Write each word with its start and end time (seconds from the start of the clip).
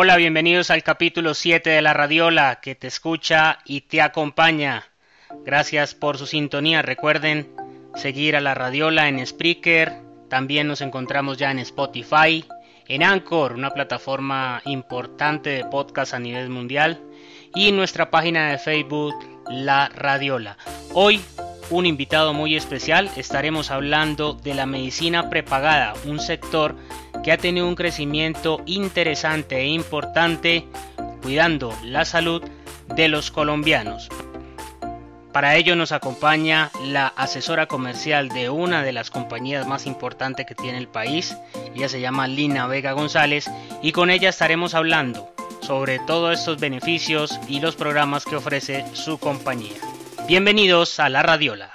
Hola, 0.00 0.14
bienvenidos 0.14 0.70
al 0.70 0.84
capítulo 0.84 1.34
7 1.34 1.70
de 1.70 1.82
la 1.82 1.92
Radiola 1.92 2.60
que 2.62 2.76
te 2.76 2.86
escucha 2.86 3.58
y 3.64 3.80
te 3.80 4.00
acompaña. 4.00 4.84
Gracias 5.44 5.96
por 5.96 6.18
su 6.18 6.26
sintonía. 6.26 6.82
Recuerden 6.82 7.52
seguir 7.96 8.36
a 8.36 8.40
la 8.40 8.54
Radiola 8.54 9.08
en 9.08 9.26
Spreaker. 9.26 9.94
También 10.30 10.68
nos 10.68 10.82
encontramos 10.82 11.36
ya 11.36 11.50
en 11.50 11.58
Spotify, 11.58 12.44
en 12.86 13.02
Anchor, 13.02 13.54
una 13.54 13.70
plataforma 13.70 14.62
importante 14.66 15.50
de 15.50 15.64
podcast 15.64 16.14
a 16.14 16.20
nivel 16.20 16.48
mundial, 16.48 17.00
y 17.56 17.70
en 17.70 17.76
nuestra 17.76 18.08
página 18.08 18.52
de 18.52 18.58
Facebook, 18.58 19.16
La 19.50 19.88
Radiola. 19.88 20.58
Hoy 20.94 21.20
un 21.70 21.86
invitado 21.86 22.32
muy 22.32 22.56
especial. 22.56 23.10
Estaremos 23.16 23.70
hablando 23.70 24.32
de 24.32 24.54
la 24.54 24.64
medicina 24.64 25.28
prepagada, 25.28 25.94
un 26.04 26.20
sector 26.20 26.76
que 27.28 27.32
ha 27.32 27.36
tenido 27.36 27.68
un 27.68 27.74
crecimiento 27.74 28.62
interesante 28.64 29.58
e 29.58 29.66
importante 29.66 30.64
cuidando 31.20 31.76
la 31.84 32.06
salud 32.06 32.42
de 32.96 33.08
los 33.08 33.30
colombianos. 33.30 34.08
Para 35.30 35.56
ello 35.56 35.76
nos 35.76 35.92
acompaña 35.92 36.70
la 36.86 37.08
asesora 37.08 37.66
comercial 37.66 38.30
de 38.30 38.48
una 38.48 38.82
de 38.82 38.92
las 38.92 39.10
compañías 39.10 39.66
más 39.66 39.84
importantes 39.84 40.46
que 40.46 40.54
tiene 40.54 40.78
el 40.78 40.88
país. 40.88 41.36
Ella 41.74 41.90
se 41.90 42.00
llama 42.00 42.28
Lina 42.28 42.66
Vega 42.66 42.92
González 42.92 43.50
y 43.82 43.92
con 43.92 44.08
ella 44.08 44.30
estaremos 44.30 44.72
hablando 44.72 45.30
sobre 45.60 45.98
todos 45.98 46.38
estos 46.38 46.58
beneficios 46.58 47.38
y 47.46 47.60
los 47.60 47.76
programas 47.76 48.24
que 48.24 48.36
ofrece 48.36 48.86
su 48.94 49.18
compañía. 49.18 49.76
Bienvenidos 50.26 50.98
a 50.98 51.10
la 51.10 51.22
Radiola. 51.22 51.72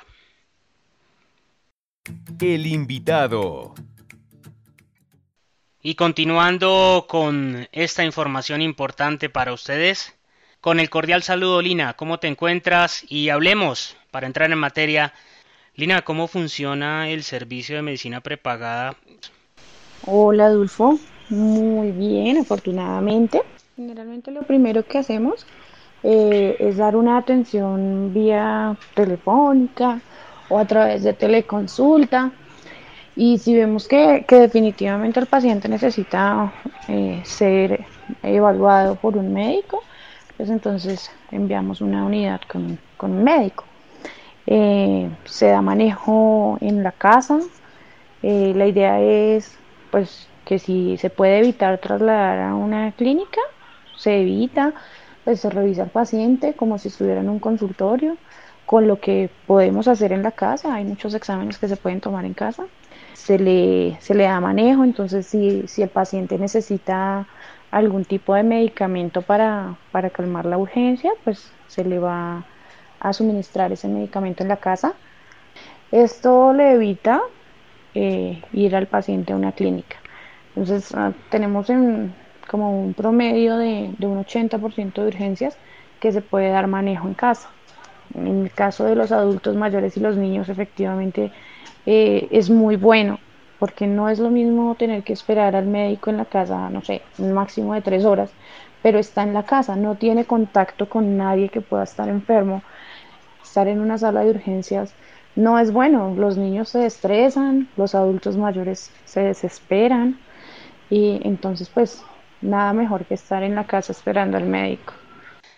El 2.39 2.65
invitado. 2.65 3.75
Y 5.85 5.95
continuando 5.95 7.07
con 7.09 7.67
esta 7.73 8.05
información 8.05 8.61
importante 8.61 9.29
para 9.29 9.51
ustedes, 9.51 10.15
con 10.61 10.79
el 10.79 10.89
cordial 10.89 11.23
saludo 11.23 11.61
Lina, 11.61 11.95
¿cómo 11.95 12.19
te 12.19 12.29
encuentras? 12.29 13.03
Y 13.09 13.27
hablemos, 13.27 13.97
para 14.09 14.25
entrar 14.25 14.49
en 14.49 14.59
materia, 14.59 15.11
Lina, 15.75 16.03
¿cómo 16.03 16.29
funciona 16.29 17.09
el 17.09 17.23
servicio 17.23 17.75
de 17.75 17.81
medicina 17.81 18.21
prepagada? 18.21 18.95
Hola 20.05 20.45
Adolfo, 20.45 20.97
muy 21.27 21.91
bien, 21.91 22.37
afortunadamente. 22.37 23.41
Generalmente 23.75 24.31
lo 24.31 24.43
primero 24.43 24.85
que 24.85 24.99
hacemos 24.99 25.45
eh, 26.01 26.55
es 26.59 26.77
dar 26.77 26.95
una 26.95 27.17
atención 27.17 28.13
vía 28.13 28.77
telefónica 28.93 29.99
o 30.47 30.59
a 30.59 30.65
través 30.65 31.03
de 31.03 31.11
teleconsulta. 31.11 32.31
Y 33.15 33.37
si 33.37 33.55
vemos 33.55 33.87
que, 33.87 34.25
definitivamente 34.27 35.19
el 35.19 35.27
paciente 35.27 35.69
necesita 35.69 36.51
eh, 36.87 37.21
ser 37.25 37.85
evaluado 38.23 38.95
por 38.95 39.17
un 39.17 39.31
médico, 39.33 39.83
pues 40.37 40.49
entonces 40.49 41.11
enviamos 41.31 41.81
una 41.81 42.05
unidad 42.05 42.41
con, 42.47 42.79
un 42.99 43.23
médico. 43.23 43.65
Eh, 44.47 45.09
se 45.25 45.47
da 45.47 45.61
manejo 45.61 46.57
en 46.61 46.83
la 46.83 46.91
casa. 46.91 47.39
la 48.21 48.67
idea 48.67 48.99
es 48.99 49.57
pues 49.91 50.27
que 50.45 50.59
si 50.59 50.97
se 50.97 51.09
puede 51.09 51.39
evitar 51.39 51.77
trasladar 51.77 52.39
a 52.39 52.55
una 52.55 52.91
clínica, 52.93 53.41
se 53.95 54.21
evita 54.21 54.73
pues 55.23 55.39
se 55.39 55.49
revisa 55.49 55.83
al 55.83 55.89
paciente 55.89 56.53
como 56.53 56.77
si 56.77 56.89
estuviera 56.89 57.21
en 57.21 57.29
un 57.29 57.39
consultorio, 57.39 58.17
con 58.65 58.87
lo 58.87 58.99
que 58.99 59.29
podemos 59.47 59.87
hacer 59.87 60.11
en 60.11 60.23
la 60.23 60.31
casa. 60.31 60.73
Hay 60.73 60.83
muchos 60.83 61.13
exámenes 61.13 61.57
que 61.57 61.67
se 61.67 61.77
pueden 61.77 62.01
tomar 62.01 62.25
en 62.25 62.33
casa. 62.33 62.65
Se 63.13 63.39
le, 63.39 63.97
se 64.01 64.15
le 64.15 64.23
da 64.23 64.39
manejo, 64.39 64.83
entonces 64.83 65.27
si, 65.27 65.67
si 65.67 65.81
el 65.81 65.89
paciente 65.89 66.37
necesita 66.37 67.27
algún 67.71 68.05
tipo 68.05 68.35
de 68.35 68.43
medicamento 68.43 69.21
para, 69.21 69.75
para 69.91 70.09
calmar 70.09 70.45
la 70.45 70.57
urgencia, 70.57 71.11
pues 71.23 71.51
se 71.67 71.83
le 71.83 71.99
va 71.99 72.43
a 72.99 73.13
suministrar 73.13 73.71
ese 73.71 73.87
medicamento 73.87 74.43
en 74.43 74.49
la 74.49 74.57
casa. 74.57 74.93
Esto 75.91 76.53
le 76.53 76.73
evita 76.73 77.21
eh, 77.93 78.41
ir 78.53 78.75
al 78.75 78.87
paciente 78.87 79.33
a 79.33 79.35
una 79.35 79.51
clínica. 79.51 79.97
Entonces 80.49 80.93
ah, 80.95 81.13
tenemos 81.29 81.69
en, 81.69 82.15
como 82.49 82.83
un 82.83 82.93
promedio 82.93 83.57
de, 83.57 83.95
un 84.01 84.23
80% 84.23 84.93
de 84.93 85.07
urgencias 85.07 85.57
que 85.99 86.11
se 86.11 86.21
puede 86.21 86.49
dar 86.49 86.67
manejo 86.67 87.07
en 87.07 87.13
casa. 87.13 87.49
En 88.13 88.43
el 88.43 88.51
caso 88.51 88.85
de 88.85 88.95
los 88.95 89.11
adultos 89.11 89.55
mayores 89.55 89.97
y 89.97 89.99
los 89.99 90.17
niños, 90.17 90.49
efectivamente 90.49 91.31
eh, 91.85 92.27
es 92.31 92.49
muy 92.49 92.75
bueno, 92.75 93.19
porque 93.59 93.87
no 93.87 94.09
es 94.09 94.19
lo 94.19 94.29
mismo 94.29 94.75
tener 94.75 95.03
que 95.03 95.13
esperar 95.13 95.55
al 95.55 95.65
médico 95.65 96.09
en 96.09 96.17
la 96.17 96.25
casa, 96.25 96.69
no 96.69 96.81
sé, 96.83 97.01
un 97.17 97.33
máximo 97.33 97.73
de 97.73 97.81
tres 97.81 98.05
horas, 98.05 98.31
pero 98.81 98.99
está 98.99 99.23
en 99.23 99.33
la 99.33 99.43
casa, 99.43 99.75
no 99.75 99.95
tiene 99.95 100.25
contacto 100.25 100.89
con 100.89 101.17
nadie 101.17 101.49
que 101.49 101.61
pueda 101.61 101.83
estar 101.83 102.09
enfermo. 102.09 102.61
Estar 103.41 103.67
en 103.67 103.79
una 103.79 103.97
sala 103.97 104.21
de 104.21 104.31
urgencias 104.31 104.93
no 105.35 105.57
es 105.57 105.71
bueno, 105.71 106.13
los 106.15 106.37
niños 106.37 106.69
se 106.69 106.85
estresan, 106.85 107.69
los 107.77 107.95
adultos 107.95 108.37
mayores 108.37 108.91
se 109.05 109.21
desesperan 109.21 110.19
y 110.89 111.19
entonces 111.23 111.69
pues 111.69 112.03
nada 112.41 112.73
mejor 112.73 113.05
que 113.05 113.15
estar 113.15 113.41
en 113.43 113.55
la 113.55 113.65
casa 113.65 113.93
esperando 113.93 114.37
al 114.37 114.45
médico. 114.45 114.93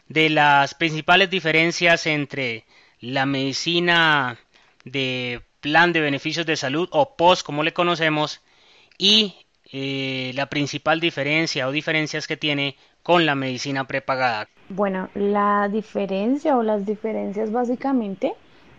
De 0.07 0.29
las 0.29 0.75
principales 0.75 1.29
diferencias 1.29 2.05
entre 2.05 2.65
la 3.01 3.25
medicina 3.25 4.37
de 4.83 5.41
plan 5.65 5.93
de 5.93 5.99
beneficios 5.99 6.45
de 6.45 6.57
salud 6.57 6.87
o 6.91 7.15
POS 7.15 7.41
como 7.41 7.63
le 7.63 7.73
conocemos 7.73 8.39
y 8.99 9.33
eh, 9.73 10.31
la 10.35 10.45
principal 10.45 10.99
diferencia 10.99 11.67
o 11.67 11.71
diferencias 11.71 12.27
que 12.27 12.37
tiene 12.37 12.75
con 13.01 13.25
la 13.25 13.33
medicina 13.33 13.87
prepagada. 13.87 14.47
Bueno, 14.69 15.09
la 15.15 15.67
diferencia 15.67 16.55
o 16.55 16.61
las 16.61 16.85
diferencias 16.85 17.51
básicamente 17.51 18.35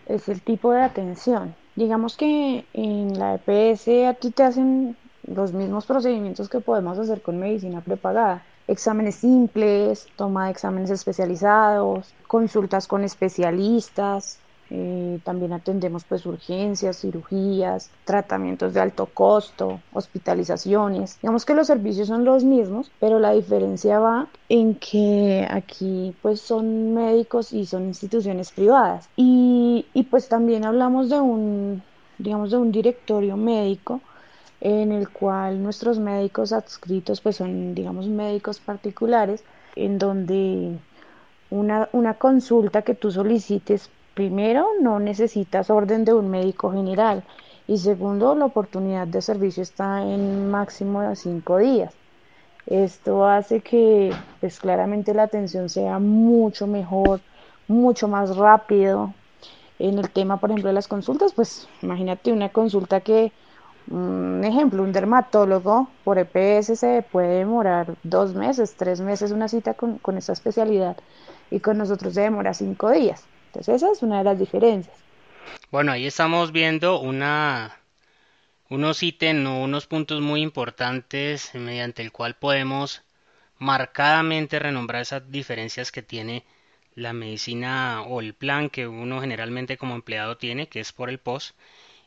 es 0.06 0.28
el 0.28 0.40
tipo 0.42 0.70
de 0.70 0.82
atención. 0.82 1.56
Digamos 1.74 2.16
que 2.16 2.64
en 2.72 3.18
la 3.18 3.34
EPS 3.34 3.88
a 4.06 4.14
ti 4.14 4.30
te 4.30 4.44
hacen 4.44 4.96
los 5.26 5.52
mismos 5.52 5.86
procedimientos 5.86 6.48
que 6.48 6.60
podemos 6.60 6.96
hacer 7.00 7.20
con 7.20 7.40
medicina 7.40 7.80
prepagada. 7.80 8.44
Exámenes 8.68 9.16
simples, 9.16 10.06
toma 10.14 10.44
de 10.44 10.52
exámenes 10.52 10.90
especializados, 10.90 12.14
consultas 12.28 12.86
con 12.86 13.02
especialistas, 13.02 14.38
eh, 14.68 15.20
también 15.22 15.52
atendemos 15.52 16.04
pues 16.04 16.26
urgencias, 16.26 17.00
cirugías, 17.00 17.90
tratamientos 18.04 18.74
de 18.74 18.80
alto 18.80 19.06
costo, 19.06 19.80
hospitalizaciones. 19.92 21.18
Digamos 21.22 21.44
que 21.44 21.54
los 21.54 21.68
servicios 21.68 22.08
son 22.08 22.24
los 22.24 22.42
mismos, 22.42 22.90
pero 22.98 23.20
la 23.20 23.32
diferencia 23.32 23.98
va 24.00 24.26
en 24.48 24.74
que 24.74 25.46
aquí 25.48 26.14
pues 26.20 26.40
son 26.40 26.94
médicos 26.94 27.52
y 27.52 27.66
son 27.66 27.84
instituciones 27.84 28.50
privadas. 28.50 29.08
Y, 29.16 29.86
y 29.94 30.02
pues 30.04 30.28
también 30.28 30.64
hablamos 30.64 31.10
de 31.10 31.20
un, 31.20 31.82
digamos, 32.18 32.50
de 32.50 32.56
un 32.56 32.72
directorio 32.72 33.36
médico 33.36 34.00
en 34.60 34.90
el 34.90 35.08
cual 35.10 35.62
nuestros 35.62 35.98
médicos 35.98 36.52
adscritos 36.52 37.20
pues 37.20 37.36
son 37.36 37.74
digamos 37.74 38.08
médicos 38.08 38.58
particulares 38.58 39.44
en 39.76 39.98
donde 39.98 40.78
una, 41.50 41.88
una 41.92 42.14
consulta 42.14 42.82
que 42.82 42.94
tú 42.94 43.10
solicites 43.10 43.90
primero 44.16 44.66
no 44.80 44.98
necesitas 44.98 45.70
orden 45.70 46.04
de 46.06 46.14
un 46.14 46.30
médico 46.30 46.72
general. 46.72 47.22
Y 47.68 47.78
segundo 47.78 48.34
la 48.34 48.46
oportunidad 48.46 49.06
de 49.06 49.20
servicio 49.22 49.62
está 49.62 50.02
en 50.02 50.50
máximo 50.50 51.02
de 51.02 51.14
cinco 51.16 51.58
días. 51.58 51.94
Esto 52.66 53.26
hace 53.26 53.60
que 53.60 54.12
pues 54.40 54.58
claramente 54.60 55.14
la 55.14 55.24
atención 55.24 55.68
sea 55.68 55.98
mucho 55.98 56.66
mejor 56.66 57.20
mucho 57.68 58.08
más 58.08 58.36
rápido. 58.36 59.14
En 59.78 59.98
el 59.98 60.10
tema 60.10 60.38
por 60.40 60.50
ejemplo 60.50 60.68
de 60.68 60.74
las 60.74 60.88
consultas 60.88 61.32
pues 61.34 61.68
imagínate 61.82 62.32
una 62.32 62.48
consulta 62.50 63.00
que 63.02 63.32
un 63.88 64.42
ejemplo, 64.44 64.82
un 64.82 64.92
dermatólogo 64.92 65.88
por 66.04 66.18
EPS 66.18 66.76
se 66.78 67.02
puede 67.12 67.38
demorar 67.38 67.96
dos 68.02 68.34
meses, 68.34 68.76
tres 68.76 69.00
meses 69.00 69.30
una 69.32 69.48
cita 69.48 69.74
con, 69.74 69.98
con 69.98 70.16
esta 70.18 70.32
especialidad. 70.32 70.96
Y 71.50 71.60
con 71.60 71.78
nosotros 71.78 72.14
se 72.14 72.22
demora 72.22 72.54
cinco 72.54 72.90
días. 72.90 73.28
Esa 73.60 73.90
es 73.90 74.02
una 74.02 74.18
de 74.18 74.24
las 74.24 74.38
diferencias. 74.38 74.96
Bueno, 75.70 75.92
ahí 75.92 76.06
estamos 76.06 76.52
viendo 76.52 77.00
unos 77.00 77.72
ítems 79.02 79.48
unos 79.48 79.86
puntos 79.86 80.20
muy 80.20 80.42
importantes 80.42 81.54
mediante 81.54 82.02
el 82.02 82.12
cual 82.12 82.34
podemos 82.34 83.02
marcadamente 83.58 84.58
renombrar 84.58 85.02
esas 85.02 85.30
diferencias 85.30 85.92
que 85.92 86.02
tiene 86.02 86.44
la 86.94 87.12
medicina 87.12 88.02
o 88.02 88.20
el 88.20 88.34
plan 88.34 88.70
que 88.70 88.86
uno 88.88 89.20
generalmente 89.20 89.76
como 89.76 89.94
empleado 89.94 90.36
tiene, 90.36 90.68
que 90.68 90.80
es 90.80 90.92
por 90.92 91.10
el 91.10 91.18
POS, 91.18 91.54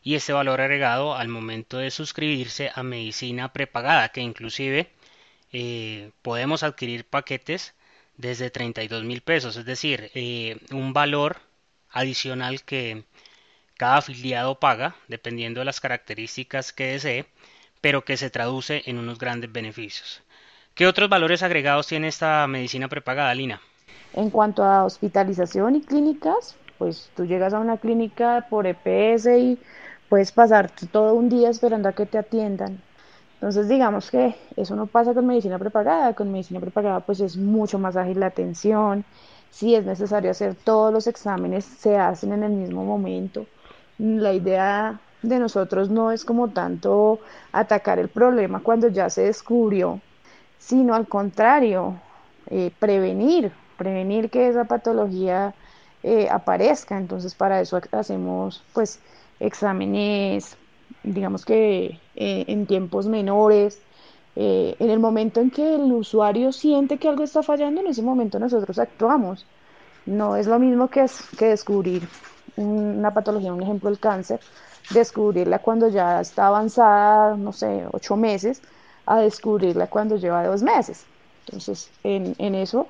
y 0.04 0.16
este 0.16 0.34
valor 0.34 0.62
agregado 0.62 1.16
al 1.16 1.28
momento 1.28 1.78
de 1.78 1.92
suscribirse 1.92 2.72
a 2.74 2.84
medicina 2.84 3.54
prepagada, 3.54 4.10
que 4.10 4.22
inclusive 4.22 4.90
eh, 5.52 6.12
podemos 6.22 6.64
adquirir 6.64 7.06
paquetes 7.06 7.74
desde 8.20 8.52
32 8.52 9.06
mil 9.06 9.22
pesos, 9.22 9.56
es 9.56 9.64
decir, 9.66 10.12
eh, 10.14 10.58
un 10.72 10.92
valor 10.92 11.38
adicional 11.90 12.64
que 12.64 13.06
cada 13.78 13.98
afiliado 13.98 14.60
paga, 14.60 14.96
dependiendo 15.08 15.62
de 15.62 15.66
las 15.66 15.80
características 15.80 16.74
que 16.74 16.88
desee, 16.88 17.26
pero 17.80 18.04
que 18.04 18.18
se 18.18 18.30
traduce 18.30 18.84
en 18.86 18.98
unos 18.98 19.20
grandes 19.20 19.50
beneficios. 19.50 20.22
¿Qué 20.76 20.86
otros 20.86 21.10
valores 21.10 21.44
agregados 21.44 21.88
tiene 21.88 22.10
esta 22.10 22.46
medicina 22.48 22.90
prepagada, 22.90 23.34
Lina? 23.34 23.62
En 24.14 24.30
cuanto 24.30 24.64
a 24.66 24.84
hospitalización 24.84 25.78
y 25.78 25.82
clínicas, 25.82 26.58
pues 26.78 27.10
tú 27.16 27.26
llegas 27.26 27.54
a 27.54 27.60
una 27.60 27.78
clínica 27.78 28.48
por 28.50 28.68
EPS 28.68 29.28
y 29.28 29.58
puedes 30.10 30.34
pasar 30.34 30.70
todo 30.92 31.14
un 31.14 31.30
día 31.30 31.50
esperando 31.50 31.88
a 31.88 31.94
que 31.94 32.06
te 32.06 32.18
atiendan. 32.18 32.82
Entonces 33.40 33.70
digamos 33.70 34.12
que 34.12 34.36
eso 34.58 34.76
no 34.76 34.86
pasa 34.86 35.14
con 35.14 35.26
medicina 35.26 35.58
prepagada, 35.58 36.14
con 36.14 36.30
medicina 36.30 36.60
prepagada 36.60 37.00
pues 37.00 37.22
es 37.22 37.38
mucho 37.38 37.80
más 37.80 37.96
ágil 37.96 38.20
la 38.20 38.26
atención, 38.26 39.06
si 39.50 39.76
es 39.76 39.86
necesario 39.86 40.32
hacer 40.32 40.56
todos 40.56 40.92
los 40.92 41.08
exámenes 41.08 41.64
se 41.64 41.98
hacen 41.98 42.34
en 42.34 42.44
el 42.44 42.52
mismo 42.52 42.84
momento. 42.84 43.46
La 43.98 44.34
idea 44.34 45.00
de 45.22 45.40
nosotros 45.40 45.90
no 45.90 46.12
es 46.12 46.26
como 46.26 46.50
tanto 46.50 47.22
atacar 47.54 47.98
el 48.00 48.10
problema 48.10 48.60
cuando 48.60 48.90
ya 48.90 49.10
se 49.10 49.24
descubrió, 49.24 50.02
sino 50.58 50.94
al 50.94 51.08
contrario, 51.08 51.96
eh, 52.48 52.72
prevenir, 52.78 53.54
prevenir 53.78 54.30
que 54.30 54.50
esa 54.50 54.66
patología 54.66 55.56
eh, 56.04 56.28
aparezca. 56.30 56.98
Entonces 56.98 57.36
para 57.36 57.62
eso 57.62 57.80
hacemos 57.94 58.64
pues 58.74 59.00
exámenes, 59.40 60.58
digamos 61.14 61.46
que 61.46 62.00
eh, 62.16 62.46
en 62.48 62.66
tiempos 62.66 63.08
menores. 63.08 63.82
en 64.36 64.90
el 64.90 65.00
momento 65.00 65.42
en 65.42 65.52
que 65.52 65.76
el 65.76 65.92
usuario 65.92 66.54
siente 66.54 66.98
que 66.98 67.10
algo 67.10 67.24
está 67.24 67.44
fallando, 67.44 67.82
en 67.82 67.88
ese 67.88 68.02
momento 68.02 68.40
nosotros 68.40 68.80
actuamos. 68.80 69.46
No 70.06 70.36
es 70.36 70.48
lo 70.48 70.60
mismo 70.60 70.88
que, 70.88 71.02
es, 71.04 71.24
que 71.38 71.48
descubrir 71.48 72.08
una 72.56 73.14
patología, 73.14 73.54
un 73.54 73.62
ejemplo, 73.64 73.90
el 73.90 74.00
cáncer, 74.00 74.40
descubrirla 74.92 75.60
cuando 75.60 75.90
ya 75.90 76.22
está 76.22 76.48
avanzada, 76.48 77.36
no 77.38 77.54
sé, 77.54 77.86
ocho 77.92 78.16
meses, 78.16 78.62
a 79.06 79.20
descubrirla 79.20 79.88
cuando 79.88 80.16
lleva 80.18 80.46
dos 80.46 80.64
meses. 80.64 81.06
Entonces, 81.46 81.90
en, 82.04 82.36
en 82.38 82.56
eso, 82.56 82.88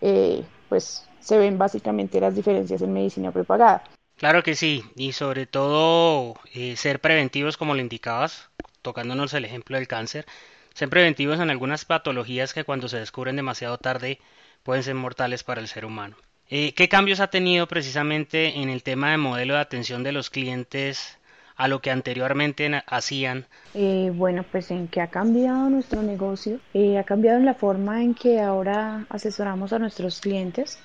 eh, 0.00 0.44
pues 0.68 1.06
se 1.20 1.38
ven 1.38 1.58
básicamente 1.58 2.20
las 2.20 2.34
diferencias 2.34 2.82
en 2.82 2.92
medicina 2.92 3.30
prepagada. 3.30 3.82
Claro 4.22 4.44
que 4.44 4.54
sí, 4.54 4.84
y 4.94 5.14
sobre 5.14 5.46
todo 5.46 6.36
eh, 6.54 6.76
ser 6.76 7.00
preventivos, 7.00 7.56
como 7.56 7.74
le 7.74 7.82
indicabas, 7.82 8.50
tocándonos 8.80 9.34
el 9.34 9.44
ejemplo 9.44 9.76
del 9.76 9.88
cáncer, 9.88 10.26
ser 10.74 10.88
preventivos 10.88 11.40
en 11.40 11.50
algunas 11.50 11.84
patologías 11.84 12.54
que 12.54 12.62
cuando 12.62 12.86
se 12.86 13.00
descubren 13.00 13.34
demasiado 13.34 13.78
tarde 13.78 14.20
pueden 14.62 14.84
ser 14.84 14.94
mortales 14.94 15.42
para 15.42 15.60
el 15.60 15.66
ser 15.66 15.84
humano. 15.84 16.14
Eh, 16.48 16.72
¿Qué 16.74 16.88
cambios 16.88 17.18
ha 17.18 17.30
tenido 17.30 17.66
precisamente 17.66 18.60
en 18.60 18.68
el 18.68 18.84
tema 18.84 19.10
de 19.10 19.16
modelo 19.16 19.54
de 19.54 19.60
atención 19.60 20.04
de 20.04 20.12
los 20.12 20.30
clientes 20.30 21.18
a 21.56 21.66
lo 21.66 21.80
que 21.80 21.90
anteriormente 21.90 22.70
hacían? 22.86 23.46
Eh, 23.74 24.12
bueno, 24.14 24.44
pues 24.52 24.70
en 24.70 24.86
que 24.86 25.00
ha 25.00 25.08
cambiado 25.08 25.68
nuestro 25.68 26.00
negocio, 26.00 26.60
eh, 26.74 26.96
ha 26.96 27.02
cambiado 27.02 27.38
en 27.38 27.44
la 27.44 27.54
forma 27.54 28.04
en 28.04 28.14
que 28.14 28.40
ahora 28.40 29.04
asesoramos 29.08 29.72
a 29.72 29.80
nuestros 29.80 30.20
clientes. 30.20 30.78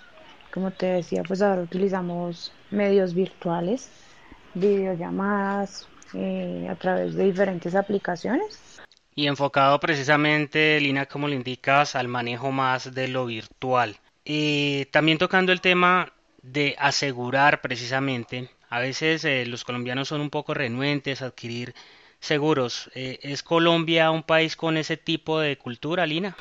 Como 0.54 0.72
te 0.72 0.88
decía, 0.88 1.24
pues 1.24 1.42
ahora 1.42 1.62
utilizamos 1.62 2.52
medios 2.72 3.14
virtuales, 3.14 3.90
videollamadas 4.54 5.88
a 6.70 6.76
través 6.76 7.16
de 7.16 7.26
diferentes 7.26 7.76
aplicaciones. 7.76 8.82
Y 9.14 9.28
enfocado 9.28 9.80
precisamente, 9.80 10.80
Lina, 10.80 11.06
como 11.06 11.28
le 11.28 11.36
indicas, 11.36 11.96
al 11.96 12.08
manejo 12.08 12.52
más 12.52 12.94
de 12.94 13.08
lo 13.08 13.26
virtual. 13.26 13.98
Eh, 14.26 14.88
también 14.92 15.18
tocando 15.18 15.52
el 15.52 15.62
tema 15.62 16.12
de 16.42 16.76
asegurar 16.78 17.62
precisamente, 17.62 18.50
a 18.70 18.80
veces 18.80 19.24
eh, 19.26 19.46
los 19.46 19.64
colombianos 19.64 20.10
son 20.10 20.22
un 20.22 20.30
poco 20.30 20.54
renuentes 20.54 21.22
a 21.22 21.28
adquirir 21.28 21.74
seguros. 22.20 22.92
Eh, 22.94 23.20
¿Es 23.22 23.44
Colombia 23.44 24.12
un 24.12 24.24
país 24.24 24.56
con 24.56 24.78
ese 24.78 24.98
tipo 24.98 25.40
de 25.40 25.58
cultura, 25.58 26.06
Lina? 26.06 26.36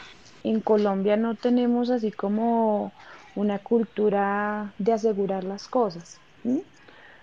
En 0.44 0.61
Colombia 0.61 1.17
no 1.17 1.35
tenemos 1.35 1.91
así 1.91 2.11
como 2.11 2.93
una 3.37 3.59
cultura 3.61 4.73
de 4.79 4.93
asegurar 4.93 5.44
las 5.44 5.69
cosas. 5.69 6.19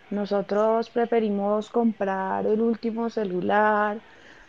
Nosotros 0.10 0.90
preferimos 0.90 1.70
comprar 1.70 2.46
el 2.46 2.62
último 2.62 3.10
celular, 3.10 4.00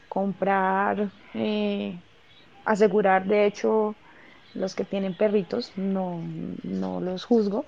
comprar, 0.08 1.10
asegurar 2.64 3.26
de 3.26 3.46
hecho 3.46 3.94
los 4.54 4.74
que 4.74 4.84
tienen 4.84 5.16
perritos, 5.16 5.72
no, 5.76 6.22
no 6.62 7.00
los 7.00 7.24
juzgo, 7.24 7.64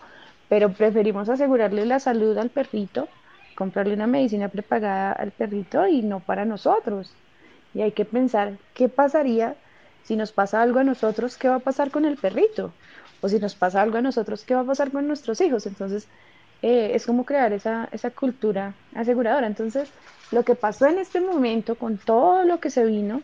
pero 0.48 0.72
preferimos 0.72 1.28
asegurarle 1.28 1.86
la 1.86 1.98
salud 1.98 2.36
al 2.38 2.50
perrito, 2.50 3.08
comprarle 3.56 3.94
una 3.94 4.06
medicina 4.06 4.48
prepagada 4.48 5.12
al 5.12 5.32
perrito 5.32 5.86
y 5.88 6.02
no 6.02 6.20
para 6.20 6.44
nosotros. 6.44 7.16
Y 7.74 7.82
hay 7.82 7.92
que 7.92 8.04
pensar 8.04 8.58
qué 8.74 8.88
pasaría 8.88 9.56
si 10.06 10.14
nos 10.14 10.30
pasa 10.30 10.62
algo 10.62 10.78
a 10.78 10.84
nosotros, 10.84 11.36
qué 11.36 11.48
va 11.48 11.56
a 11.56 11.58
pasar 11.58 11.90
con 11.90 12.04
el 12.04 12.16
perrito. 12.16 12.72
O 13.22 13.28
si 13.28 13.40
nos 13.40 13.56
pasa 13.56 13.82
algo 13.82 13.98
a 13.98 14.02
nosotros, 14.02 14.44
qué 14.44 14.54
va 14.54 14.60
a 14.60 14.64
pasar 14.64 14.92
con 14.92 15.08
nuestros 15.08 15.40
hijos. 15.40 15.66
Entonces, 15.66 16.06
eh, 16.62 16.92
es 16.94 17.06
como 17.06 17.24
crear 17.24 17.52
esa, 17.52 17.88
esa 17.90 18.10
cultura 18.10 18.74
aseguradora. 18.94 19.48
Entonces, 19.48 19.90
lo 20.30 20.44
que 20.44 20.54
pasó 20.54 20.86
en 20.86 20.98
este 20.98 21.20
momento 21.20 21.74
con 21.74 21.98
todo 21.98 22.44
lo 22.44 22.60
que 22.60 22.70
se 22.70 22.84
vino, 22.84 23.22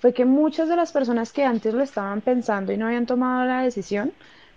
fue 0.00 0.14
que 0.14 0.24
muchas 0.24 0.68
de 0.68 0.76
las 0.76 0.92
personas 0.92 1.32
que 1.32 1.44
antes 1.44 1.74
lo 1.74 1.82
estaban 1.82 2.20
pensando 2.20 2.72
y 2.72 2.76
no 2.76 2.86
habían 2.86 3.06
tomado 3.06 3.44
la 3.44 3.62
decisión, 3.62 4.12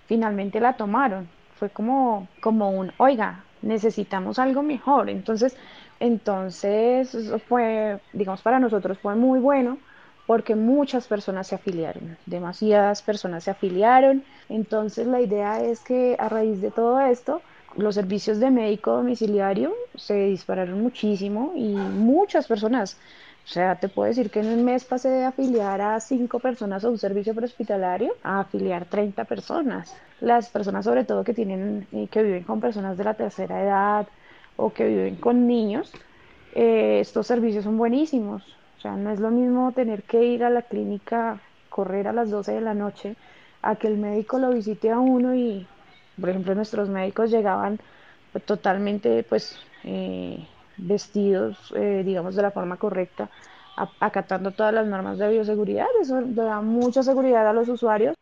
finalmente 0.06 0.60
la 0.60 0.74
tomaron. 0.74 1.28
Fue 1.56 1.70
como, 1.70 2.28
como 2.40 2.70
un, 2.70 2.92
oiga, 2.98 3.44
necesitamos 3.64 4.38
algo 4.38 4.62
mejor. 4.62 5.10
Entonces, 5.10 5.58
entonces 6.00 7.18
fue, 7.48 8.00
digamos, 8.14 8.42
para 8.42 8.60
nosotros 8.60 9.00
fue 9.00 9.16
muy 9.16 9.40
bueno 9.40 9.80
porque 10.26 10.56
muchas 10.56 11.08
personas 11.08 11.48
se 11.48 11.56
afiliaron, 11.56 12.18
demasiadas 12.26 13.02
personas 13.02 13.44
se 13.44 13.52
afiliaron. 13.52 14.24
Entonces 14.50 15.08
la 15.08 15.22
idea 15.22 15.64
es 15.64 15.82
que 15.82 16.16
a 16.20 16.30
raíz 16.30 16.62
de 16.62 16.72
todo 16.72 17.00
esto, 17.00 17.42
los 17.76 17.96
servicios 17.96 18.40
de 18.40 18.52
médico 18.52 18.92
domiciliario 18.92 19.74
se 19.96 20.16
dispararon 20.28 20.82
muchísimo 20.82 21.54
y 21.56 21.74
muchas 21.74 22.48
personas 22.48 22.98
o 23.46 23.48
sea, 23.48 23.76
te 23.76 23.90
puedo 23.90 24.08
decir 24.08 24.32
que 24.32 24.40
en 24.40 24.48
un 24.48 24.64
mes 24.64 24.86
pasé 24.86 25.10
de 25.10 25.26
afiliar 25.26 25.82
a 25.82 26.00
cinco 26.00 26.40
personas 26.40 26.84
a 26.84 26.90
un 26.90 26.98
servicio 26.98 27.36
prehospitalario 27.36 28.16
a 28.24 28.40
afiliar 28.42 28.86
30 28.86 29.26
personas. 29.26 29.94
Las 30.22 30.50
personas 30.50 30.86
sobre 30.86 31.04
todo 31.04 31.24
que 31.26 31.34
tienen, 31.34 31.86
eh, 31.92 32.08
que 32.10 32.24
viven 32.24 32.44
con 32.46 32.62
personas 32.62 32.98
de 32.98 33.04
la 33.04 33.16
tercera 33.16 33.62
edad 33.62 34.08
o 34.56 34.72
que 34.72 34.86
viven 34.88 35.18
con 35.18 35.46
niños, 35.46 35.92
eh, 36.54 37.00
estos 37.02 37.28
servicios 37.28 37.66
son 37.66 37.78
buenísimos. 37.78 38.63
Sea, 38.84 38.98
no 38.98 39.12
es 39.12 39.20
lo 39.22 39.32
mismo 39.32 39.72
tener 39.72 40.04
que 40.04 40.26
ir 40.26 40.44
a 40.44 40.50
la 40.50 40.64
clínica, 40.64 41.40
correr 41.70 42.10
a 42.10 42.12
las 42.14 42.30
12 42.30 42.52
de 42.52 42.60
la 42.60 42.74
noche, 42.74 43.16
a 43.62 43.78
que 43.78 43.88
el 43.88 43.98
médico 43.98 44.40
lo 44.40 44.52
visite 44.52 44.92
a 44.92 45.00
uno 45.00 45.34
y, 45.34 45.66
por 46.20 46.30
ejemplo, 46.30 46.54
nuestros 46.54 46.90
médicos 46.90 47.32
llegaban 47.32 47.80
totalmente, 48.46 49.24
pues, 49.24 49.58
eh, 49.86 50.46
vestidos, 50.76 51.74
eh, 51.78 52.04
digamos, 52.06 52.36
de 52.36 52.42
la 52.42 52.52
forma 52.52 52.76
correcta, 52.76 53.30
acatando 54.02 54.52
todas 54.52 54.74
las 54.74 54.86
normas 54.86 55.18
de 55.18 55.30
bioseguridad. 55.30 55.88
Eso 56.02 56.22
da 56.22 56.60
mucha 56.60 57.04
seguridad 57.04 57.48
a 57.48 57.54
los 57.54 57.70
usuarios. 57.70 58.16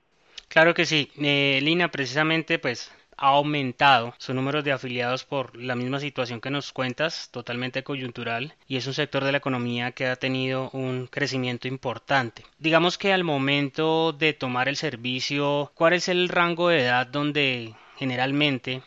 Claro 0.48 0.76
que 0.76 0.86
sí. 0.86 1.10
Eh, 1.18 1.60
Lina, 1.64 1.90
precisamente, 1.90 2.60
pues 2.60 2.92
ha 3.22 3.30
aumentado 3.30 4.14
su 4.18 4.34
número 4.34 4.64
de 4.64 4.72
afiliados 4.72 5.24
por 5.24 5.56
la 5.56 5.76
misma 5.76 6.00
situación 6.00 6.42
que 6.42 6.50
nos 6.50 6.74
cuentas, 6.74 7.30
totalmente 7.32 7.84
coyuntural, 7.84 8.56
y 8.68 8.78
es 8.78 8.88
un 8.88 8.94
sector 8.94 9.24
de 9.24 9.32
la 9.32 9.38
economía 9.38 9.92
que 9.92 10.08
ha 10.08 10.16
tenido 10.16 10.70
un 10.72 11.08
crecimiento 11.08 11.68
importante. 11.68 12.44
Digamos 12.60 12.98
que 12.98 13.14
al 13.14 13.24
momento 13.24 14.12
de 14.12 14.34
tomar 14.34 14.68
el 14.68 14.76
servicio, 14.76 15.72
¿cuál 15.76 15.94
es 15.94 16.10
el 16.10 16.28
rango 16.28 16.70
de 16.70 16.82
edad 16.82 17.08
donde 17.08 17.76
generalmente 17.98 18.82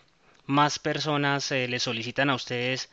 más 0.47 0.79
personas 0.79 1.50
eh, 1.53 1.69
le 1.69 1.79
solicitan 1.79 2.29
a 2.29 2.35
ustedes 2.35 2.91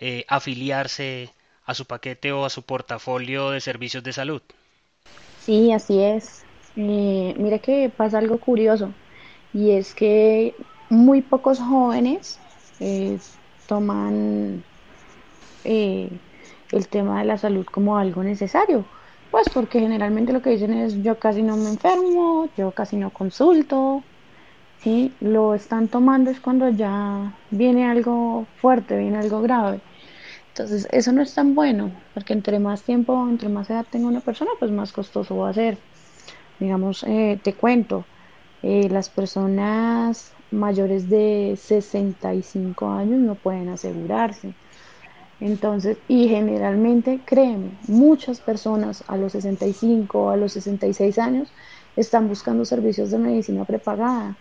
eh, 0.00 0.24
afiliarse 0.28 1.30
a 1.68 1.74
su 1.74 1.84
paquete 1.84 2.32
o 2.32 2.46
a 2.46 2.50
su 2.50 2.62
portafolio 2.62 3.50
de 3.50 3.60
servicios 3.60 4.02
de 4.02 4.14
salud. 4.14 4.40
Sí, 5.40 5.70
así 5.70 6.00
es. 6.00 6.44
Eh, 6.76 7.34
mira 7.36 7.58
que 7.58 7.90
pasa 7.94 8.18
algo 8.18 8.38
curioso 8.38 8.92
y 9.52 9.72
es 9.72 9.94
que 9.94 10.54
muy 10.90 11.22
pocos 11.22 11.60
jóvenes 11.60 12.40
eh, 12.80 13.18
toman 13.66 14.62
el 15.64 16.88
tema 16.88 17.20
de 17.20 17.26
la 17.26 17.38
salud 17.38 17.66
como 17.66 17.96
algo 17.98 18.22
necesario. 18.22 18.84
Pues 19.30 19.48
porque 19.50 19.80
generalmente 19.80 20.32
lo 20.32 20.40
que 20.42 20.50
dicen 20.50 20.72
es 20.72 21.02
yo 21.02 21.18
casi 21.18 21.42
no 21.42 21.56
me 21.56 21.70
enfermo, 21.70 22.50
yo 22.56 22.72
casi 22.72 22.96
no 22.96 23.12
consulto, 23.12 24.02
¿sí? 24.82 25.16
Lo 25.20 25.54
están 25.54 25.88
tomando 25.88 26.30
es 26.30 26.40
cuando 26.40 26.68
ya 26.70 27.34
viene 27.50 27.86
algo 27.86 28.46
fuerte, 28.56 28.96
viene 28.96 29.18
algo 29.18 29.42
grave. 29.42 29.80
Entonces, 30.48 30.88
eso 30.92 31.12
no 31.12 31.22
es 31.22 31.34
tan 31.34 31.54
bueno, 31.54 31.92
porque 32.14 32.32
entre 32.32 32.58
más 32.58 32.84
tiempo, 32.84 33.28
entre 33.28 33.48
más 33.48 33.70
edad 33.70 33.86
tenga 33.90 34.08
una 34.08 34.20
persona, 34.22 34.50
pues 34.58 34.70
más 34.72 34.92
costoso 34.92 35.36
va 35.36 35.50
a 35.50 35.54
ser. 35.54 35.78
Digamos, 36.58 37.04
eh, 37.04 37.40
te 37.42 37.56
cuento, 37.56 38.04
eh, 38.62 38.88
las 38.90 39.08
personas 39.08 40.34
mayores 40.50 41.08
de 41.08 41.54
65 41.56 42.90
años 42.90 43.20
no 43.20 43.34
pueden 43.36 43.68
asegurarse. 43.68 44.54
Entonces, 45.40 45.98
y 46.08 46.28
generalmente, 46.28 47.20
créeme, 47.24 47.70
muchas 47.86 48.40
personas 48.40 49.04
a 49.06 49.16
los 49.16 49.32
65 49.32 50.18
o 50.18 50.30
a 50.30 50.36
los 50.36 50.52
66 50.52 51.18
años 51.18 51.52
están 51.96 52.28
buscando 52.28 52.64
servicios 52.64 53.10
de 53.10 53.18
medicina 53.18 53.64
prepagada. 53.64 54.36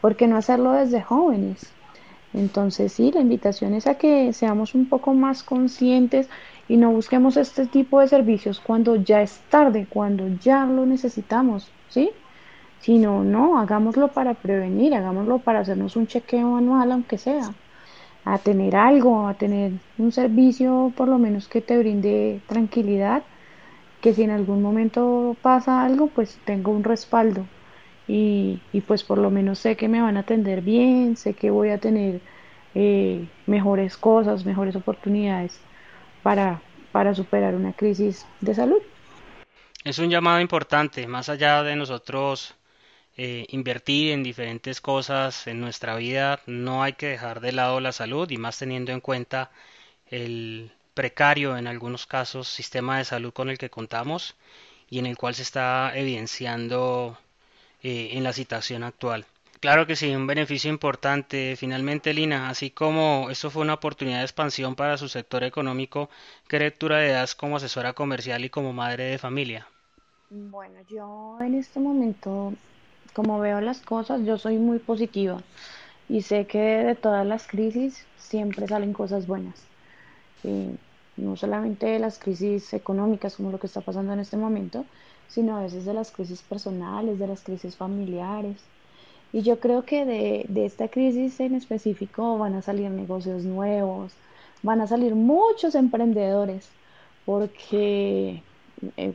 ¿Por 0.00 0.16
qué 0.16 0.28
no 0.28 0.36
hacerlo 0.36 0.72
desde 0.72 1.02
jóvenes? 1.02 1.74
Entonces, 2.32 2.92
sí, 2.92 3.10
la 3.12 3.20
invitación 3.20 3.74
es 3.74 3.86
a 3.86 3.96
que 3.96 4.32
seamos 4.32 4.74
un 4.74 4.88
poco 4.88 5.14
más 5.14 5.42
conscientes 5.42 6.28
y 6.68 6.76
no 6.76 6.92
busquemos 6.92 7.36
este 7.36 7.66
tipo 7.66 8.00
de 8.00 8.08
servicios 8.08 8.60
cuando 8.60 8.96
ya 8.96 9.22
es 9.22 9.40
tarde, 9.48 9.86
cuando 9.88 10.28
ya 10.28 10.66
lo 10.66 10.86
necesitamos, 10.86 11.72
¿sí? 11.88 12.10
Sino, 12.80 13.24
no, 13.24 13.58
hagámoslo 13.58 14.08
para 14.08 14.34
prevenir, 14.34 14.94
hagámoslo 14.94 15.38
para 15.38 15.60
hacernos 15.60 15.96
un 15.96 16.06
chequeo 16.06 16.56
anual, 16.56 16.92
aunque 16.92 17.18
sea, 17.18 17.52
a 18.24 18.38
tener 18.38 18.76
algo, 18.76 19.28
a 19.28 19.34
tener 19.34 19.72
un 19.98 20.12
servicio 20.12 20.92
por 20.96 21.08
lo 21.08 21.18
menos 21.18 21.48
que 21.48 21.60
te 21.60 21.78
brinde 21.78 22.40
tranquilidad, 22.46 23.22
que 24.00 24.14
si 24.14 24.22
en 24.22 24.30
algún 24.30 24.62
momento 24.62 25.36
pasa 25.42 25.84
algo, 25.84 26.08
pues 26.08 26.38
tengo 26.44 26.72
un 26.72 26.84
respaldo 26.84 27.46
y, 28.08 28.60
pues 28.86 29.02
por 29.02 29.18
lo 29.18 29.30
menos 29.30 29.58
sé 29.58 29.76
que 29.76 29.88
me 29.88 30.00
van 30.00 30.16
a 30.16 30.20
atender 30.20 30.60
bien, 30.60 31.16
sé 31.16 31.34
que 31.34 31.50
voy 31.50 31.70
a 31.70 31.78
tener 31.78 32.20
eh, 32.74 33.26
mejores 33.46 33.96
cosas, 33.96 34.44
mejores 34.44 34.76
oportunidades 34.76 35.58
para, 36.22 36.60
para 36.92 37.14
superar 37.14 37.54
una 37.54 37.72
crisis 37.72 38.26
de 38.40 38.54
salud. 38.54 38.82
Es 39.84 39.98
un 39.98 40.10
llamado 40.10 40.40
importante, 40.40 41.06
más 41.06 41.28
allá 41.28 41.62
de 41.62 41.76
nosotros 41.76 42.54
eh, 43.16 43.46
invertir 43.50 44.12
en 44.12 44.22
diferentes 44.22 44.80
cosas 44.80 45.46
en 45.46 45.60
nuestra 45.60 45.96
vida, 45.96 46.40
no 46.46 46.82
hay 46.82 46.94
que 46.94 47.08
dejar 47.08 47.40
de 47.40 47.52
lado 47.52 47.80
la 47.80 47.92
salud 47.92 48.30
y 48.30 48.36
más 48.38 48.58
teniendo 48.58 48.92
en 48.92 49.00
cuenta 49.00 49.50
el 50.10 50.72
precario 50.94 51.56
en 51.56 51.66
algunos 51.66 52.06
casos 52.06 52.48
sistema 52.48 52.98
de 52.98 53.04
salud 53.04 53.32
con 53.32 53.50
el 53.50 53.58
que 53.58 53.70
contamos 53.70 54.36
y 54.88 54.98
en 54.98 55.06
el 55.06 55.16
cual 55.16 55.34
se 55.34 55.42
está 55.42 55.92
evidenciando 55.94 57.18
eh, 57.82 58.10
en 58.12 58.24
la 58.24 58.32
situación 58.32 58.82
actual. 58.82 59.26
Claro 59.60 59.86
que 59.86 59.96
sí, 59.96 60.14
un 60.14 60.26
beneficio 60.26 60.70
importante. 60.70 61.56
Finalmente, 61.56 62.12
Lina, 62.12 62.48
así 62.50 62.70
como 62.70 63.28
esto 63.30 63.50
fue 63.50 63.62
una 63.62 63.74
oportunidad 63.74 64.18
de 64.18 64.24
expansión 64.24 64.74
para 64.74 64.98
su 64.98 65.08
sector 65.08 65.44
económico, 65.44 66.10
¿qué 66.48 66.58
lectura 66.58 67.00
le 67.00 67.08
das 67.08 67.34
como 67.34 67.56
asesora 67.56 67.94
comercial 67.94 68.44
y 68.44 68.50
como 68.50 68.72
madre 68.72 69.04
de 69.04 69.18
familia? 69.18 69.66
Bueno, 70.30 70.80
yo 70.88 71.38
en 71.40 71.54
este 71.54 71.80
momento, 71.80 72.52
como 73.14 73.38
veo 73.40 73.60
las 73.60 73.80
cosas, 73.80 74.22
yo 74.24 74.38
soy 74.38 74.58
muy 74.58 74.78
positiva 74.78 75.42
y 76.08 76.22
sé 76.22 76.46
que 76.46 76.58
de 76.58 76.94
todas 76.94 77.26
las 77.26 77.46
crisis 77.46 78.06
siempre 78.16 78.68
salen 78.68 78.92
cosas 78.92 79.26
buenas. 79.26 79.70
no 81.16 81.36
solamente 81.36 81.86
de 81.86 81.98
las 81.98 82.18
crisis 82.18 82.72
económicas 82.74 83.36
como 83.36 83.50
lo 83.50 83.58
que 83.58 83.66
está 83.66 83.80
pasando 83.80 84.12
en 84.12 84.20
este 84.20 84.36
momento, 84.36 84.84
sino 85.28 85.56
a 85.56 85.62
veces 85.62 85.84
de 85.84 85.94
las 85.94 86.12
crisis 86.12 86.42
personales, 86.42 87.18
de 87.18 87.26
las 87.26 87.42
crisis 87.42 87.76
familiares. 87.76 88.70
Y 89.32 89.42
yo 89.42 89.60
creo 89.60 89.84
que 89.84 90.04
de, 90.04 90.46
de 90.48 90.66
esta 90.66 90.88
crisis 90.88 91.40
en 91.40 91.54
específico 91.54 92.38
van 92.38 92.54
a 92.54 92.62
salir 92.62 92.90
negocios 92.90 93.44
nuevos, 93.44 94.14
van 94.62 94.80
a 94.80 94.86
salir 94.86 95.14
muchos 95.14 95.74
emprendedores, 95.74 96.76
porque 97.24 98.42
eh, 98.96 99.14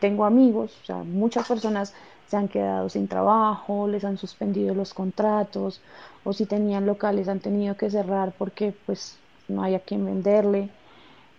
tengo 0.00 0.24
amigos, 0.24 0.78
o 0.82 0.84
sea, 0.84 0.96
muchas 1.04 1.46
personas 1.46 1.94
se 2.28 2.36
han 2.36 2.48
quedado 2.48 2.88
sin 2.88 3.08
trabajo, 3.08 3.88
les 3.88 4.04
han 4.04 4.18
suspendido 4.18 4.74
los 4.74 4.94
contratos, 4.94 5.80
o 6.24 6.32
si 6.32 6.46
tenían 6.46 6.86
locales 6.86 7.28
han 7.28 7.40
tenido 7.40 7.76
que 7.76 7.90
cerrar 7.90 8.32
porque 8.38 8.74
pues 8.86 9.18
no 9.48 9.62
hay 9.62 9.74
a 9.74 9.80
quien 9.80 10.04
venderle. 10.04 10.70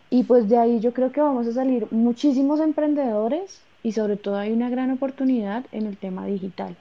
Y 0.09 0.23
pues 0.23 0.47
de 0.49 0.57
ahí 0.57 0.79
yo 0.79 0.93
creo 0.93 1.11
que 1.11 1.21
vamos 1.21 1.47
a 1.47 1.53
salir 1.53 1.87
muchísimos 1.91 2.59
emprendedores 2.59 3.61
y 3.83 3.91
sobre 3.93 4.17
todo 4.17 4.37
hay 4.37 4.51
una 4.51 4.69
gran 4.69 4.91
oportunidad 4.91 5.65
en 5.71 5.85
el 5.87 5.97
tema 5.97 6.25
digital. 6.25 6.75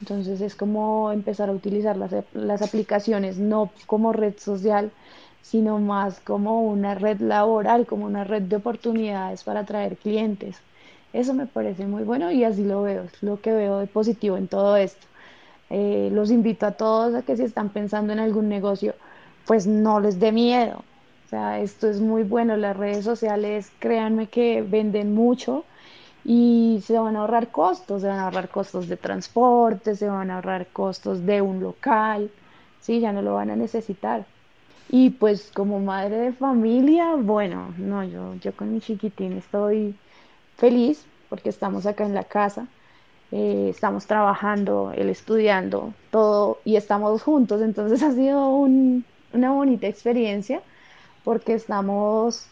Entonces 0.00 0.40
es 0.40 0.54
como 0.54 1.12
empezar 1.12 1.48
a 1.50 1.52
utilizar 1.52 1.96
las, 1.96 2.12
las 2.32 2.62
aplicaciones 2.62 3.38
no 3.38 3.70
como 3.86 4.12
red 4.12 4.34
social, 4.38 4.92
sino 5.42 5.78
más 5.78 6.20
como 6.20 6.62
una 6.62 6.94
red 6.94 7.20
laboral, 7.20 7.86
como 7.86 8.06
una 8.06 8.24
red 8.24 8.42
de 8.42 8.56
oportunidades 8.56 9.44
para 9.44 9.60
atraer 9.60 9.96
clientes. 9.98 10.62
Eso 11.18 11.34
me 11.34 11.46
parece 11.46 11.84
muy 11.84 12.04
bueno 12.04 12.30
y 12.30 12.44
así 12.44 12.62
lo 12.62 12.82
veo, 12.82 13.02
es 13.02 13.22
lo 13.24 13.40
que 13.40 13.52
veo 13.52 13.80
de 13.80 13.88
positivo 13.88 14.36
en 14.36 14.46
todo 14.46 14.76
esto. 14.76 15.04
Eh, 15.68 16.10
los 16.12 16.30
invito 16.30 16.64
a 16.64 16.72
todos 16.72 17.12
a 17.12 17.22
que 17.22 17.36
si 17.36 17.42
están 17.42 17.70
pensando 17.70 18.12
en 18.12 18.20
algún 18.20 18.48
negocio, 18.48 18.94
pues 19.44 19.66
no 19.66 19.98
les 19.98 20.20
dé 20.20 20.30
miedo. 20.30 20.84
O 21.26 21.28
sea, 21.28 21.58
esto 21.58 21.88
es 21.88 22.00
muy 22.00 22.22
bueno, 22.22 22.56
las 22.56 22.76
redes 22.76 23.04
sociales, 23.04 23.72
créanme 23.80 24.28
que 24.28 24.62
venden 24.62 25.12
mucho 25.12 25.64
y 26.24 26.84
se 26.86 26.96
van 26.96 27.16
a 27.16 27.22
ahorrar 27.22 27.50
costos, 27.50 28.02
se 28.02 28.08
van 28.08 28.20
a 28.20 28.26
ahorrar 28.26 28.48
costos 28.48 28.86
de 28.86 28.96
transporte, 28.96 29.96
se 29.96 30.08
van 30.08 30.30
a 30.30 30.36
ahorrar 30.36 30.68
costos 30.68 31.26
de 31.26 31.42
un 31.42 31.60
local, 31.60 32.30
sí, 32.80 33.00
ya 33.00 33.12
no 33.12 33.22
lo 33.22 33.34
van 33.34 33.50
a 33.50 33.56
necesitar. 33.56 34.24
Y 34.88 35.10
pues 35.10 35.50
como 35.52 35.80
madre 35.80 36.16
de 36.16 36.32
familia, 36.32 37.16
bueno, 37.16 37.74
no, 37.76 38.04
yo, 38.04 38.36
yo 38.36 38.54
con 38.54 38.72
mi 38.72 38.80
chiquitín 38.80 39.32
estoy 39.32 39.96
feliz 40.58 41.06
porque 41.30 41.48
estamos 41.48 41.86
acá 41.86 42.04
en 42.04 42.14
la 42.14 42.24
casa, 42.24 42.66
eh, 43.32 43.68
estamos 43.70 44.06
trabajando, 44.06 44.92
él 44.94 45.08
estudiando, 45.08 45.92
todo 46.10 46.58
y 46.64 46.76
estamos 46.76 47.22
juntos, 47.22 47.62
entonces 47.62 48.02
ha 48.04 48.12
sido 48.12 48.48
una 48.50 49.52
bonita 49.52 49.86
experiencia 49.86 50.62
porque 51.24 51.54
estamos 51.54 52.46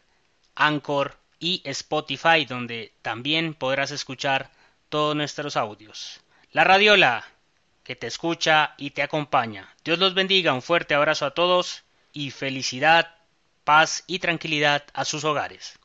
Anchor, 0.54 1.16
y 1.38 1.62
Spotify, 1.64 2.44
donde 2.44 2.92
también 3.02 3.54
podrás 3.54 3.90
escuchar 3.90 4.50
todos 4.88 5.14
nuestros 5.14 5.56
audios. 5.56 6.20
La 6.52 6.64
Radiola, 6.64 7.24
que 7.84 7.96
te 7.96 8.06
escucha 8.06 8.74
y 8.76 8.90
te 8.90 9.02
acompaña. 9.02 9.74
Dios 9.84 9.98
los 9.98 10.14
bendiga, 10.14 10.52
un 10.52 10.62
fuerte 10.62 10.94
abrazo 10.94 11.26
a 11.26 11.34
todos 11.34 11.84
y 12.12 12.30
felicidad 12.30 13.14
paz 13.64 14.04
y 14.06 14.18
tranquilidad 14.18 14.84
a 14.94 15.04
sus 15.04 15.24
hogares. 15.24 15.77